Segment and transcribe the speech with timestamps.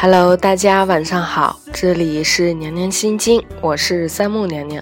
[0.00, 4.80] Hello，大家晚上好，这里是娘娘心经，我是三木娘娘。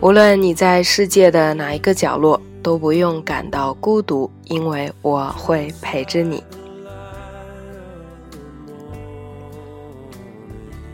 [0.00, 6.42] 无论你在世界的哪一个角落，都不用感到孤独，因为我会陪着你。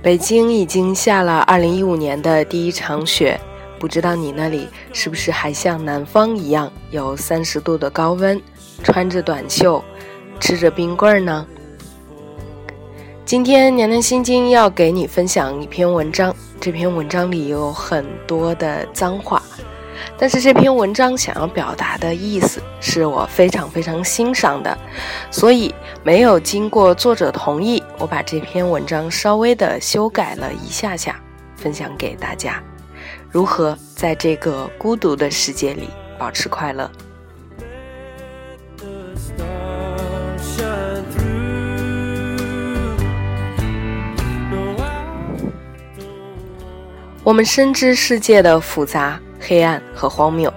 [0.03, 3.41] 北京已经下了二零一五年的第一场雪，
[3.79, 8.43] 不知道你那里是不是还像南方一样有三十度的高温，
[8.83, 9.81] 穿着短袖，
[10.41, 11.47] 吃着冰棍儿呢？
[13.27, 19.43] 今天娘娘心经要给你分享一篇文章，这篇文章里有很多的脏话，
[20.17, 24.79] 但是这篇文章想要表达的意思是我非常非常欣赏的，
[25.29, 25.75] 所以
[26.05, 31.21] 没有经过作者同意，我把这篇文章稍微的修改了一下下，
[31.57, 32.63] 分享给大家，
[33.29, 36.89] 如何在这个孤独的世界里保持快乐。
[47.27, 50.55] 我们深知世界的复杂、黑暗和荒谬，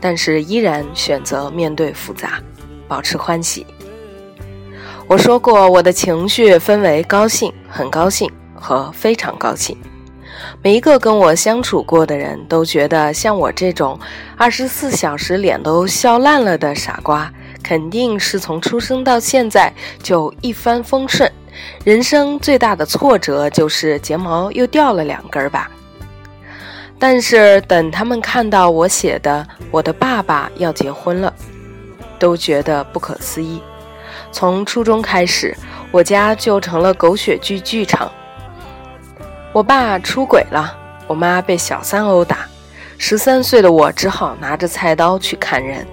[0.00, 2.40] 但是依然选择面对复杂，
[2.88, 3.66] 保持欢喜。
[5.06, 9.76] 我说过，我的情绪分为高兴、很高兴和非常高兴。
[10.62, 14.00] 每一个跟我相处过的人都觉得，像我这种
[14.34, 17.30] 二十四小时脸都笑烂了的傻瓜，
[17.62, 19.70] 肯定是从出生到现在
[20.02, 21.30] 就一帆风顺，
[21.84, 25.70] 人生最大的挫折就是睫毛又掉了两根吧。
[26.98, 31.32] 但是等他们看到我写的“我的爸爸要结婚了”，
[32.18, 33.62] 都觉得不可思议。
[34.32, 35.56] 从初中开始，
[35.92, 38.10] 我家就成了狗血剧剧场。
[39.52, 40.76] 我爸出轨了，
[41.06, 42.46] 我妈被小三殴打，
[42.98, 45.86] 十三岁的我只好拿着菜刀去砍人。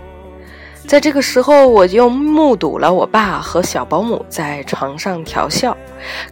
[0.88, 5.76] 在这个时候，我又目睹了我爸和小保姆在床上调笑，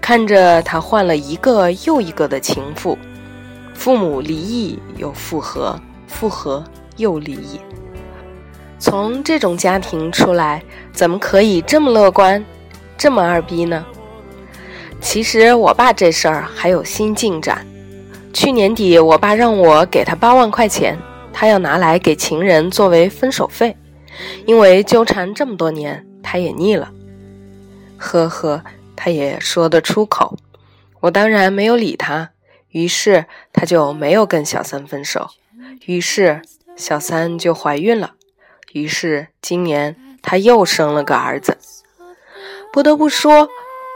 [0.01, 2.97] 看着他换了一个又一个的情妇。
[3.83, 5.77] 父母离异又复合，
[6.07, 6.63] 复合
[6.95, 7.59] 又离异。
[8.79, 10.63] 从这种家庭出来，
[10.94, 12.41] 怎么可以这么乐观，
[12.97, 13.85] 这么二逼呢？
[15.01, 17.67] 其实我爸这事儿还有新进展。
[18.31, 20.97] 去年底，我爸让我给他八万块钱，
[21.33, 23.75] 他要拿来给情人作为分手费，
[24.45, 26.89] 因为纠缠这么多年，他也腻了。
[27.97, 28.63] 呵呵，
[28.95, 30.38] 他也说得出口。
[31.01, 32.29] 我当然没有理他。
[32.73, 35.29] 于是他就没有跟小三分手，
[35.85, 36.41] 于是
[36.75, 38.16] 小三就怀孕了，
[38.73, 41.57] 于是今年他又生了个儿子。
[42.72, 43.47] 不得不说，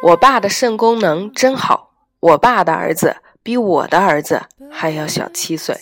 [0.04, 5.76] 我爸的肾功能真好，我爸的儿子比我的儿子还要小七岁。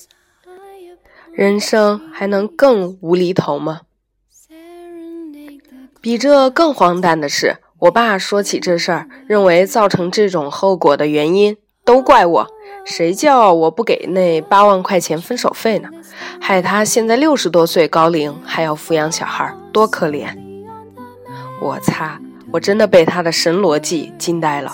[1.34, 3.81] 人生还能更无厘头吗？
[6.00, 12.54] 比这更荒诞的是，我爸说起这事儿，认为造成这种后果的原因都怪我。
[12.85, 15.90] 谁叫我不给那八万块钱分手费呢？
[16.40, 20.28] 害他现在六十多岁高龄还要抚养小孩，多可怜！
[21.59, 22.19] 我擦，
[22.51, 24.72] 我真的被他的神逻辑惊呆了。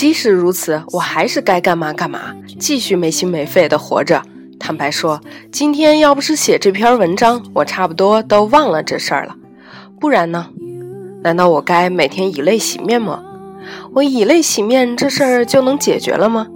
[0.00, 4.22] 即使如此，我还是该干嘛干嘛，继续没心没肺的活着。
[4.58, 5.20] 坦白说，
[5.52, 9.36] 今天要不是写这篇文章，我差不多都忘了这事儿了。
[10.00, 10.48] 不然呢？
[11.22, 13.22] 难道我该每天以泪洗面吗？
[13.92, 16.46] 我以泪洗面，这事儿就能解决了吗？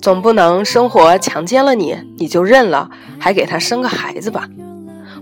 [0.00, 4.48] 总不能生活强奸了你，你就认了，还给他生个孩子吧？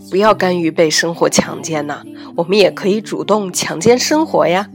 [0.09, 2.05] 不要甘于被生活强奸呐，
[2.37, 4.69] 我们也可以主动强奸生活呀。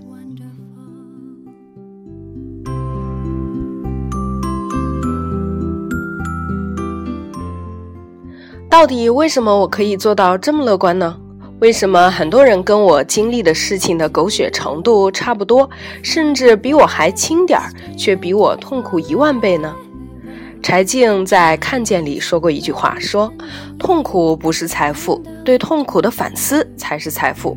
[8.81, 11.15] 到底为什么我可以做到这么乐观呢？
[11.59, 15.69] 为什么很多人跟我经历的事情的狗血程度差不多，
[16.01, 19.71] 甚至比我还轻点儿，却比我痛苦一万倍呢？
[20.63, 23.31] 柴静在《看见》里说过一句话，说
[23.77, 27.55] ：“痛苦不是财富，对痛苦的反思才是财富。”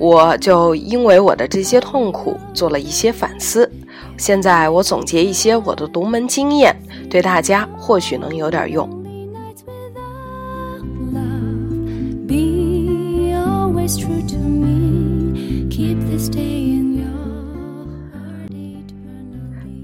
[0.00, 3.70] 我就因为我的这些痛苦做了一些反思，
[4.16, 6.74] 现在我总结一些我的独门经验，
[7.10, 8.88] 对大家或许能有点用。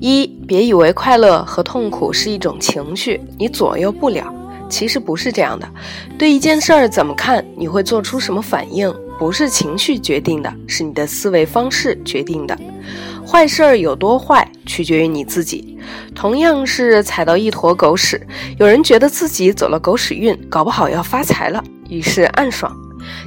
[0.00, 4.32] 一，别以为快乐和痛苦是一种情绪，你左右不了。
[4.70, 5.66] 其实不是这样的。
[6.18, 12.56] 对一件事儿怎么看，你会做出什么反应，不是情绪决定的，是你的思维方式决定的。
[13.26, 15.78] 坏事儿有多坏，取决于你自己。
[16.14, 18.20] 同样是踩到一坨狗屎，
[18.58, 22.70] 有人觉得自己走了狗屎运，搞不好要发财了，于是暗爽；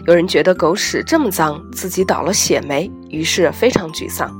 [0.05, 4.31] 有人觉得狗屎这么脏，自己倒了血霉，于是非常沮丧。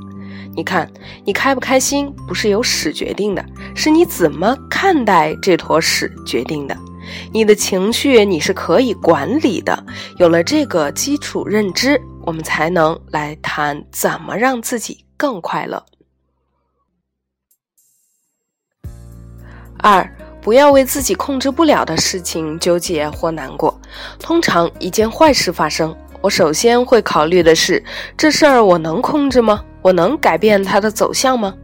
[0.54, 0.90] 你看，
[1.24, 3.44] 你开不开心，不是由屎决定的，
[3.74, 6.76] 是你怎么看待这坨屎决定的。
[7.32, 9.84] 你的情绪你是可以管理的。
[10.18, 15.84] 有了这个基础认知，我们才能来谈怎么让自己更快乐。
[19.78, 20.08] 二，
[20.42, 23.80] 不要为自己控制不了的事情纠结或难过。
[24.18, 27.82] 通常一件坏事发生，我首先会考虑的是，
[28.16, 29.62] 这事儿我能控制吗？
[29.80, 31.54] 我能改变它的走向吗？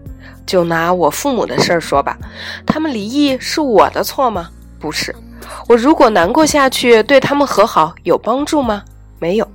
[0.46, 2.16] 就拿我父母的事儿说吧，
[2.64, 4.48] 他们离异是我的错吗？
[4.78, 5.14] 不是。
[5.66, 8.82] 我如果难过下去，对他们和好有帮助吗？
[9.18, 9.48] 没有。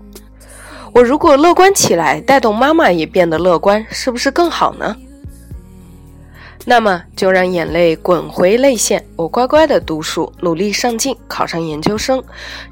[0.94, 4.96] 我如果乐观起来，带动妈妈也变得乐观，是不是更好呢？
[6.66, 12.24] 那么就让眼泪滚回泪腺，我乖乖的读书，努力上进，考上研究生，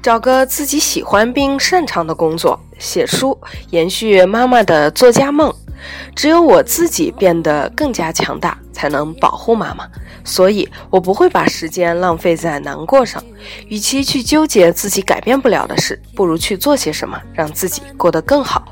[0.02, 3.38] 找个自己喜欢并擅长的工作，写书，
[3.70, 5.52] 延续妈妈的作家梦。
[6.14, 9.86] 只有我自己变得更加强大，才能保护妈妈。
[10.24, 13.22] 所以，我不会把时间浪费在难过上。
[13.68, 18.64] 与其去纠结自己改变不了的事，不如去做些什么，让自己过得更好。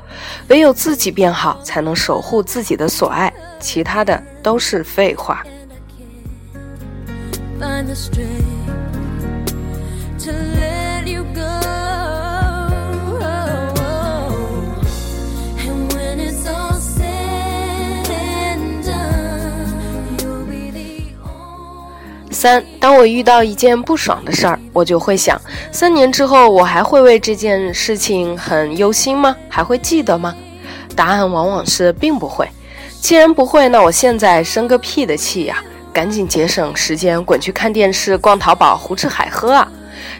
[0.47, 3.31] 唯有自己变好，才能守护自己的所爱。
[3.59, 5.43] 其他的都是废话。
[22.41, 25.39] 三，当我遇到一件不爽的事儿，我就会想：
[25.71, 29.35] 三年之后，我还会为这件事情很忧心吗？
[29.47, 30.33] 还会记得吗？
[30.95, 32.49] 答案往往是并不会。
[32.99, 35.63] 既然不会，那我现在生个屁的气呀！
[35.93, 39.71] 赶紧节省时间，滚去看电视、逛淘宝、胡吃海喝啊！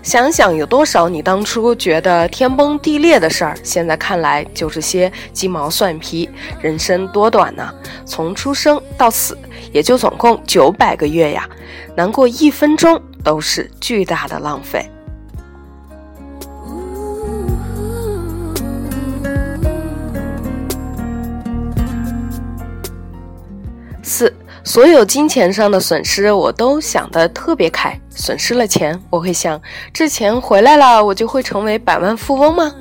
[0.04, 6.28] 想想有多少你当初觉得天崩地裂的事儿，现在看来就是些鸡毛蒜皮。
[6.60, 7.72] 人生多短呢？
[8.04, 9.38] 从出生到死，
[9.72, 11.48] 也就总共九百个月呀！
[11.96, 14.90] 难过一分钟都是巨大的浪费。
[24.04, 24.34] 四，
[24.64, 28.00] 所有金钱上的损失我都想得特别开。
[28.10, 29.60] 损失了钱，我会想：
[29.94, 32.74] 这钱回来了，我就会成为百万富翁吗？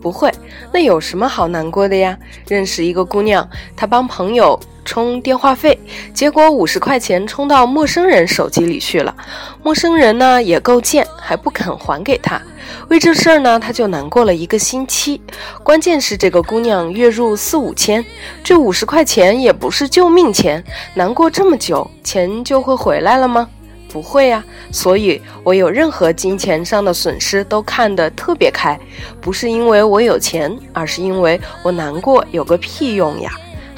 [0.00, 0.32] 不会。
[0.72, 2.18] 那有什么好难过的呀？
[2.48, 4.58] 认识一个姑娘，她帮朋友。
[4.88, 5.78] 充电话费，
[6.14, 9.14] 结果五十块钱充到陌生人手机里去了。
[9.62, 12.40] 陌生人呢也够贱，还不肯还给他。
[12.88, 15.20] 为这事儿呢，他就难过了一个星期。
[15.62, 18.02] 关键是这个姑娘月入四五千，
[18.42, 20.64] 这五十块钱也不是救命钱，
[20.94, 23.46] 难过这么久，钱就会回来了吗？
[23.92, 24.42] 不会呀。
[24.72, 28.80] 所以我有任何金钱上的损失都看得特别开，
[29.20, 33.30] 不是因为我有钱，而是因为我难过有个屁用呀。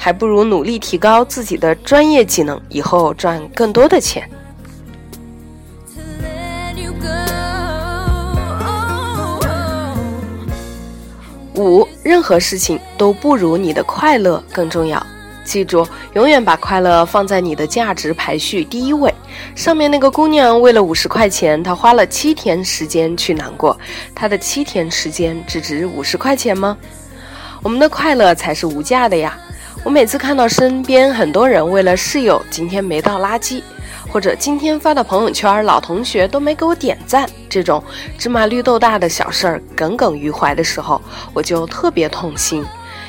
[0.03, 4.27] 还不如努力提高自己的专业技能，以后赚更多的钱。
[11.53, 15.05] 五，任何事情都不如你的快乐更重要。
[15.43, 19.13] 记住，永远把快乐放在你的价值排序第一位。
[19.53, 23.79] 上面那个姑娘为了五十块钱，她花了七天时间去难过，
[24.15, 26.75] 她的七天时间只值五十块钱吗？
[27.61, 29.37] 我们的快乐才是无价的呀！
[29.83, 33.63] 我每次看到身边很多人为了室友今天没倒垃圾，
[34.07, 37.83] 或者今天发的朋友圈老同学都没给我点赞，这种
[38.15, 41.01] 芝麻绿豆大的小事儿耿耿于怀的时候，
[41.33, 42.63] 我就特别痛心。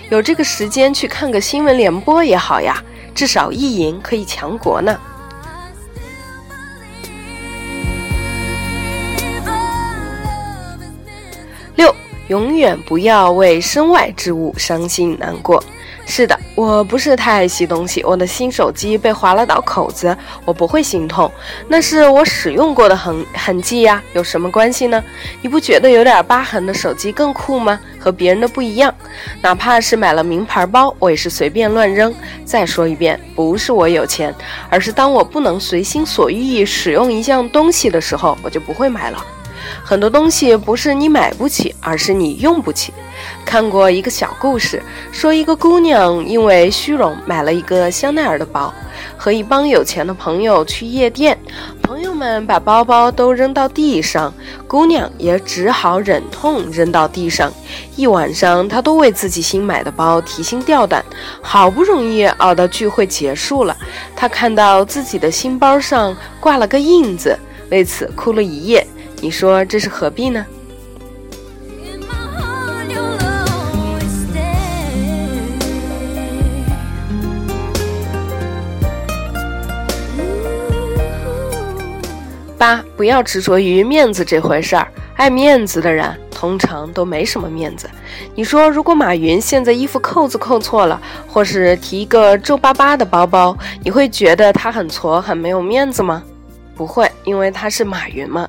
[0.08, 2.82] 有这个时间去看个新闻联播也好呀，
[3.14, 4.98] 至少意淫可以强国呢。
[11.76, 11.94] 六，
[12.28, 15.62] 永远不要为身外之物伤心难过。
[16.14, 18.04] 是的，我不是太爱惜东西。
[18.04, 20.14] 我的新手机被划了道口子，
[20.44, 21.32] 我不会心痛，
[21.68, 25.02] 那是我使用过的痕痕迹呀，有什么关系呢？
[25.40, 27.80] 你不觉得有点疤痕的手机更酷吗？
[27.98, 28.94] 和别人的不一样，
[29.40, 32.14] 哪怕是买了名牌包，我也是随便乱扔。
[32.44, 34.34] 再说一遍，不是我有钱，
[34.68, 39.26] 而是当我不能随心所欲使用一项东西的时候，我就不会买了。
[39.82, 42.92] 很多东西不是你买不起，而是你用不起。
[43.44, 48.72] 看过一个小故事，说一个姑娘因为虚荣买了一个香奈儿的包，
[49.16, 51.38] 和一帮有钱的朋友去夜店，
[51.82, 52.22] 朋友们。
[52.46, 54.32] 把包包都扔到地上，
[54.68, 57.52] 姑娘也只好忍痛扔到地上。
[57.96, 61.04] 一晚上，她都为自己新买的包提心吊胆。
[61.40, 63.76] 好不容易熬到聚会结束了，
[64.14, 67.36] 她看到自己的新包上挂了个印子，
[67.70, 68.86] 为此哭了一夜。
[69.20, 70.46] 你说这是何必呢？
[82.62, 84.86] 八，不要执着于面子这回事儿。
[85.16, 87.90] 爱面子的人通常都没什么面子。
[88.36, 96.22] 你说，如果马云现在衣服扣子扣错了，或是提一个皱巴巴的包包，你会觉得他很挫、很没有面子吗？
[96.76, 98.48] 不会，因为他是马云嘛。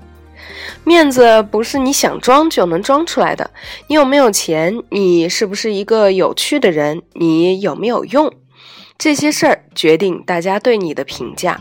[0.84, 3.50] 面子不是你想装就能装出来的。
[3.88, 4.80] 你有没有钱？
[4.90, 7.02] 你是不是一个有趣的人？
[7.14, 8.32] 你有没有用？
[8.96, 11.60] 这些事儿决定大家对你的评价。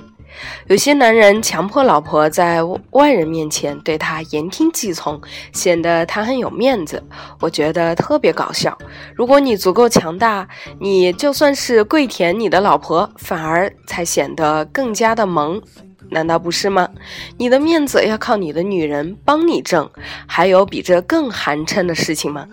[0.66, 2.60] 有些男人强迫老婆在
[2.90, 5.20] 外人面前对他言听计从，
[5.52, 7.02] 显得他很有面子，
[7.40, 8.76] 我觉得特别搞笑。
[9.14, 10.48] 如果你足够强大，
[10.80, 15.60] 你就算是跪舔你的老婆，反而才显得更加的萌，
[16.10, 16.88] 难道不是吗？
[17.38, 19.88] 你的面子要靠你的女人帮你挣，
[20.26, 22.46] 还有比这更寒碜的事情吗？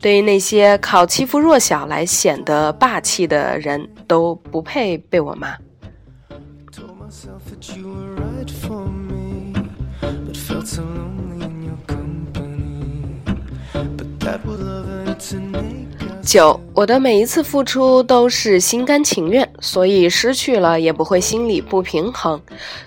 [0.00, 5.56] 对于那些靠欺负弱小来显得霸气的人，都不配被我骂。
[16.22, 22.38] 九，我的每一次付出都是心甘情愿，所以失去了也不会心里不平衡。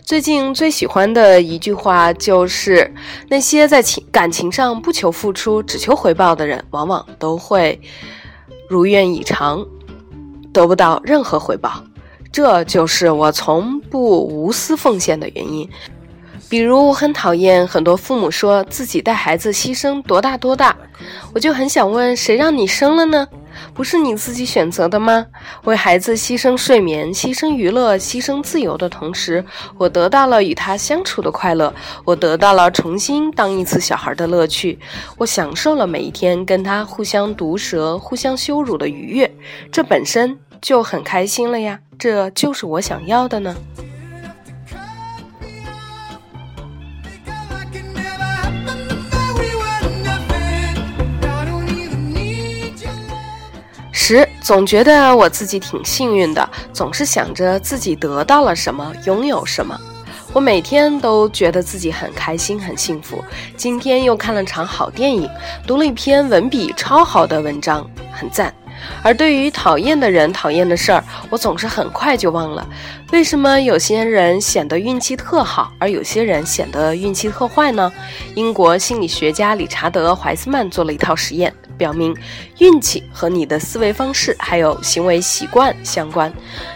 [0.04, 2.94] 最近最喜欢的一句话就是：
[3.30, 7.82] 那些在情感情上不求付出，只求回报的人，往往都会
[8.68, 9.66] 如愿以偿，
[10.54, 11.84] 得不到任何回报。
[12.32, 15.70] 这就是我从不无私奉献的原因。
[16.48, 20.76] 比如，我很讨厌很多父母说自己带孩子牺牲多大多大，
[21.32, 23.28] 我就很想问：谁让你生了呢？
[23.74, 25.28] 不是你自己选择的吗？
[25.66, 29.46] 为孩子牺牲睡眠、牺牲娱乐、牺牲自由的同时，
[29.78, 31.72] 我得到了与他相处的快乐，
[32.04, 34.80] 我得到了重新当一次小孩的乐趣，
[35.18, 39.32] 我享受了每一天跟他互相毒舌、互相羞辱的愉悦，
[39.72, 41.80] 这本身就很开心了呀。
[41.98, 43.56] 这就是我想要的呢。
[53.92, 59.80] 十，总觉得我自己挺幸运的，总是想着自己得到了什么，拥有什么。
[60.34, 63.24] 我每天都觉得自己很开心、很幸福。
[63.56, 65.30] 今天又看了场好电影，
[65.68, 68.54] 读了一篇文笔超好的文章，很赞。
[69.02, 72.68] 而对于讨厌的人、讨厌的事儿，我总是很快就忘了。
[73.12, 77.92] 为什么有些人显得运气特好，而有些人显得运气特坏呢？
[78.36, 82.16] 英国心理学家理查德·怀斯曼做了一套实验，表明
[82.60, 86.32] 运气和你的思维方式还有行为习惯相关。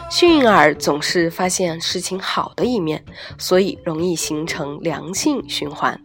[0.09, 3.03] 幸运儿总是发现事情好的一面，
[3.37, 5.99] 所以容易形成良性循环。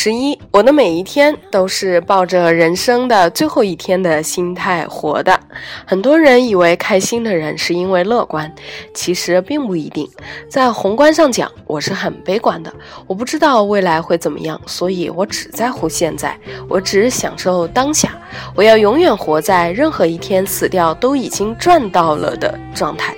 [0.00, 5.40] 十一，我的每一天都是抱着人生的最后一天的心态活的。
[5.84, 8.54] 很多人以为开心的人是因为乐观，
[8.94, 10.08] 其实并不一定。
[10.48, 12.72] 在宏观上讲，我是很悲观的。
[13.08, 16.38] 我不知道未来会怎么样，所以我只在乎现在，
[16.68, 18.16] 我只享受当下。
[18.54, 23.16] 我要永远活在任何一天死掉都已经赚到了的状态。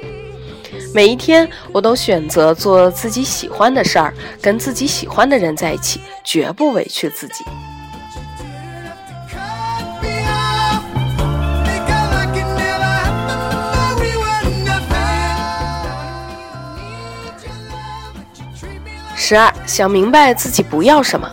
[0.93, 7.45] 每一天，我都选择做自己喜欢的事儿，跟自己喜欢的人在一起，绝不委屈自己。
[19.15, 21.31] 十二，想明白自己不要什么。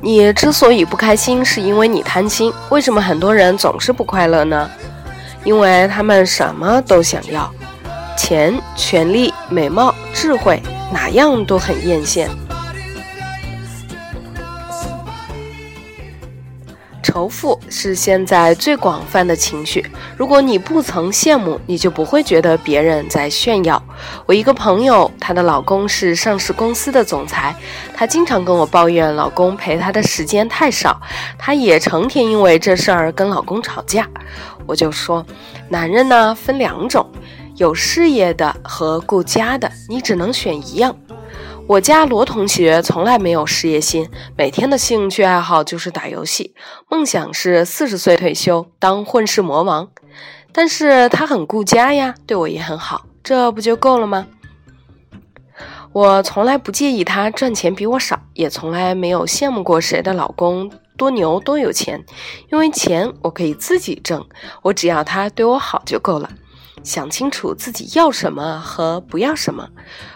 [0.00, 2.50] 你之所以不开心，是因为你贪心。
[2.70, 4.70] 为什么很多人总是不快乐呢？
[5.44, 7.52] 因为他们什么都想要。
[8.16, 10.60] 钱、权力、美貌、智慧，
[10.92, 12.26] 哪样都很艳羡。
[17.02, 19.86] 仇富是现在最广泛的情绪。
[20.18, 23.82] 如果你不曾羡慕，你就不会觉得别人在炫耀。
[24.26, 27.54] 我一个朋友，她的老公是上市公司的总裁，
[27.94, 31.00] 她经常跟我抱怨老公陪她的时间太少，
[31.38, 34.06] 她也成天因为这事儿跟老公吵架。
[34.66, 35.24] 我就说，
[35.70, 37.08] 男人呢分两种。
[37.56, 40.96] 有事业的和顾家的，你只能选一样。
[41.66, 46.54] 我家罗同学从来没有事业心，每天的兴趣爱好就是打游戏，
[46.90, 49.88] 梦想是四十岁退休当混世魔王。
[50.52, 54.26] 但是他很顾家呀，对我也很好，这不就够了吗？
[55.92, 62.04] 我从来不介意他赚钱比我少，也从来没有羡慕过谁的老公多牛多有钱，
[62.52, 64.24] 因为钱我可以自己挣，
[64.62, 66.30] 我只要他对我好就够了。
[66.86, 69.68] 想清楚自己要什么和不要什么，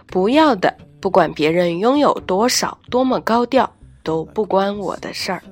[0.06, 0.72] 不要的。
[1.00, 3.68] 不管别人拥有多少，多么高调，
[4.04, 5.42] 都不关我的事儿。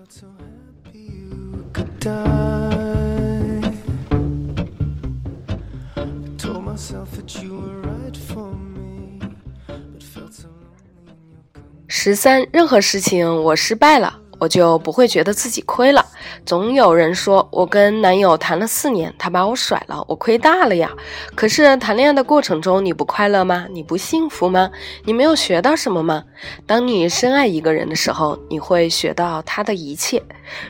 [11.89, 14.21] 十三，任何事情我失败了。
[14.39, 16.05] 我就不会觉得自己亏了。
[16.45, 20.91] 总有人说我跟男友谈了四年，他把我甩了，我亏大了呀。
[21.35, 23.67] 可是谈恋爱的过程中，你不快乐吗？
[23.71, 24.71] 你不幸福吗？
[25.05, 26.25] 你没有学到什么吗？
[26.67, 30.23] 当你深爱一个人的时候，你会学到他的一切。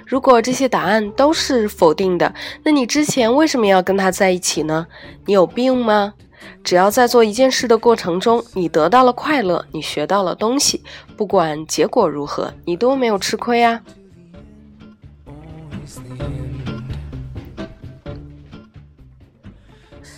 [0.07, 4.87] 如果这些答案都是否定的，那你之前为什么要跟他在一起呢？
[5.27, 6.15] 你有病吗？
[6.63, 10.83] 只要在做一件事的过程中，你得到了快乐，你学到了东西，
[11.17, 13.83] 不管结果如何，你都没有吃亏啊。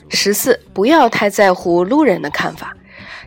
[0.09, 2.77] 十四，不要太在乎路人的看法。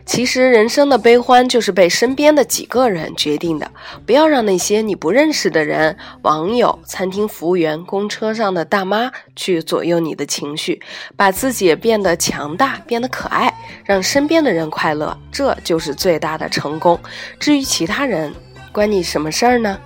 [0.06, 3.70] 其实人生的悲欢就是被身边的几个人决定的，
[4.04, 10.80] 不要让那些你不认识的人、网友、餐厅服务员、公车上的大妈去左右你的情绪，
[11.16, 13.52] 把自己变得强大，变得可爱，
[13.84, 17.00] 让身边的人快乐，这就是最大的成功。
[17.40, 18.32] 至于其他人，
[18.72, 19.78] 关你什么事儿呢？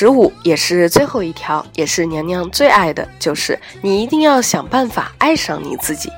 [0.00, 6.08] 十五也是最后一条，也是娘娘最爱的，就是你一定要想办法爱上你自己。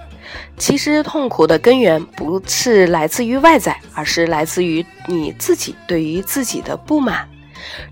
[0.58, 7.26] 其实痛苦的根源不是来自于外在，而是来自于你自己对于自己的不满。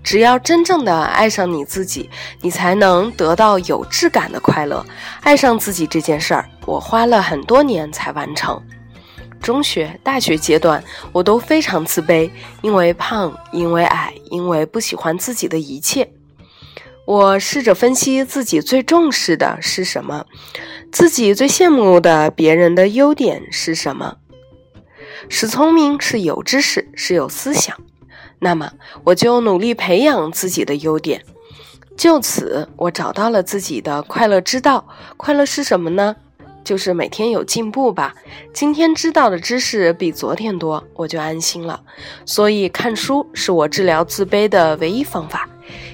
[0.03, 2.07] 只要真正的爱上你自己，
[2.39, 4.85] 你才能得到有质感的快乐。
[5.21, 8.61] 爱上自己这件事儿，我花了很多年才完成。
[9.41, 12.29] 中学、大学阶段，我都非常自卑，
[12.61, 16.11] 因为胖，因为矮，因为不喜欢自己的一切。
[17.05, 20.25] 我试着分析自己最重视的是什么，
[20.91, 24.17] 自己最羡慕的别人的优点是什么。
[25.27, 27.75] 是聪明，是有知识，是有思想。
[28.39, 28.71] 那么，
[29.03, 31.23] 我就努力培养自己的优点。
[31.97, 34.87] 就此，我找到了自己的快乐之道。
[35.17, 36.15] 快乐是什么呢？
[36.63, 38.13] 就是每天有进步吧，
[38.53, 41.81] 今天知道的知识比昨天多，我就安心了。
[42.25, 45.49] 所以看书是我治疗自卑的唯一方法。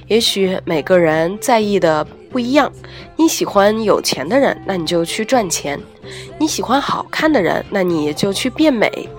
[0.08, 2.72] 也许每个人在意的不一样，
[3.16, 5.78] 你喜欢有钱的人，那你就去赚钱；
[6.38, 9.10] 你喜欢好看的人，那你就去变美。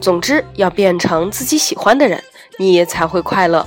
[0.00, 2.22] 总之，要变成自己喜欢的人，
[2.58, 3.66] 你才会快乐。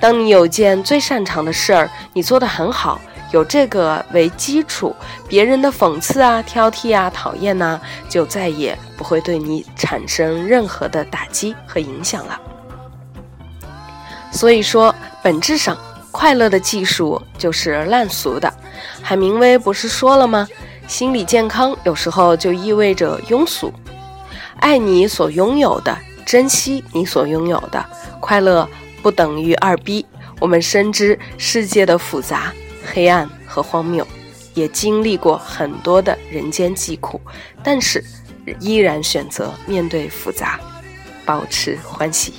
[0.00, 3.00] 当你有件最擅长的事儿，你做得很好。
[3.32, 4.94] 有这个为基础，
[5.26, 12.40] 别人的讽刺啊、挑剔啊、讨厌呐，就再也不会对你产生任何的打击和影响了。
[14.30, 15.76] 所以说，本质上，
[16.10, 18.52] 快乐的技术就是烂俗的。
[19.02, 20.46] 海明威不是说了吗？
[20.86, 23.72] 心理健康有时候就意味着庸俗。
[24.58, 27.84] 爱你所拥有的，珍惜你所拥有的，
[28.20, 28.68] 快乐
[29.02, 30.04] 不等于二逼。
[30.38, 32.52] 我们深知世界的复杂。
[32.84, 34.06] 黑暗和荒谬，
[34.54, 37.20] 也经历过很多的人间疾苦，
[37.62, 38.02] 但是
[38.60, 40.60] 依然选择面对复杂，
[41.24, 42.34] 保持欢喜。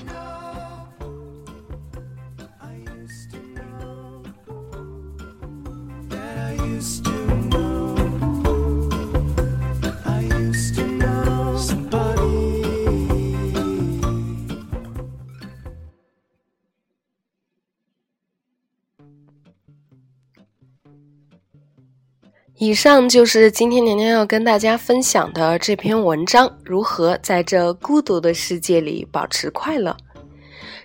[22.65, 29.97] 以上就是今天娘娘要跟大家分享的这篇文章：如何在这孤独的世界里保持快乐。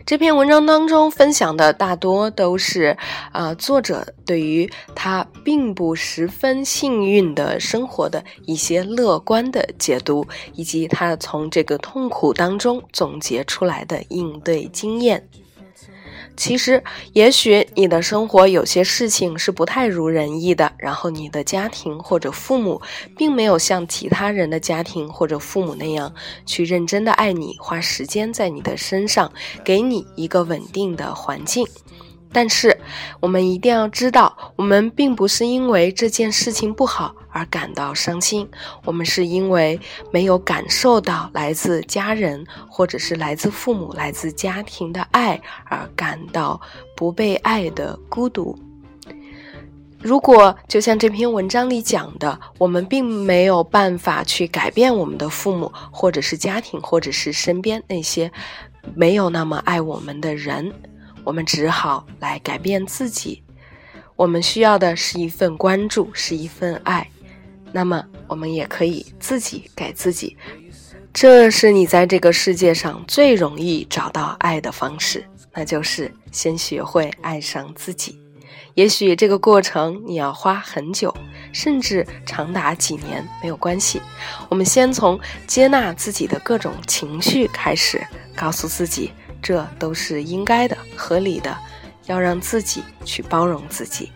[0.05, 2.97] 这篇文章当中分享的大多都是，
[3.31, 15.29] 啊，作者对于他并不十分幸运的生活的一些乐观的解读，以及他从这个痛苦当中总结出来的应对经验。
[16.39, 16.81] 其实，
[17.15, 22.81] 也许你的生活有些事情是不太如人意的，然后你的家庭或者父母
[23.17, 26.15] 并没有像其他人的家庭或者父母那样
[26.47, 29.33] 去认真的爱你，花时间在你的身上，
[29.65, 31.67] 给你一个稳定的环境。
[32.33, 32.79] 但是，
[33.21, 38.49] 我们一定要知道，我们并不是因为这件事情不好而感到伤心，
[38.85, 39.81] 我们是因为
[40.13, 46.61] 没有感受到来自家人或者是来自父母、来自家庭的爱而感到
[46.95, 48.59] 不被爱的孤独。
[50.01, 58.31] 如果就像这篇文章里讲的，我们并没有办法去改变我们的父母，或者是家庭，或者是身边那些
[58.95, 60.73] 没有那么爱我们的人。
[61.29, 63.43] 我们只好来改变自己。
[64.17, 67.07] 我们需要的是一份关注，是一份爱。
[67.71, 70.35] 那么，我们也可以自己给自己。
[71.13, 78.19] 这是你在这个世界上最容易找到爱的方式，那就是先学会爱上自己。
[78.73, 81.15] 也许这个过程你要花很久，
[81.53, 84.01] 甚至长达几年，没有关系。
[84.49, 88.03] 我们先从接纳自己的各种情绪开始，
[88.35, 89.13] 告诉自己。
[89.43, 91.57] 这都是应该的、合理的，
[92.07, 94.11] 要让自己去包容自己。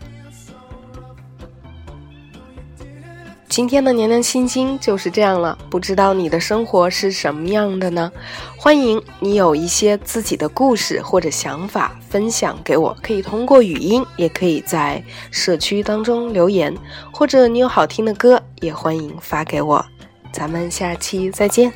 [3.48, 8.10] 今天的娘娘心经就是这样了，不知道你的生活是什么样的呢？
[8.56, 16.74] 欢迎你有一些自己的故事或者想法分享给我，可以通过语音，也可以在社区当中留言，
[17.12, 19.84] 或者你有好听的歌，也欢迎发给我。
[20.32, 21.70] 咱们下期再见。